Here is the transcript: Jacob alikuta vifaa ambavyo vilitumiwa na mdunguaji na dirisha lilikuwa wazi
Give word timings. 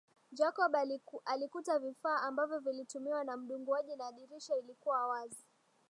Jacob 0.31 0.75
alikuta 1.27 1.79
vifaa 1.79 2.21
ambavyo 2.21 2.59
vilitumiwa 2.59 3.23
na 3.23 3.37
mdunguaji 3.37 3.95
na 3.95 4.11
dirisha 4.11 4.55
lilikuwa 4.55 5.07
wazi 5.07 5.45